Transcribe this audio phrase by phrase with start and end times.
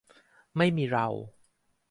[0.57, 1.07] ไม่มีเรา